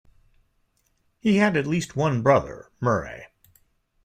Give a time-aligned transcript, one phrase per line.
[1.19, 3.27] He had at least one brother, Murray.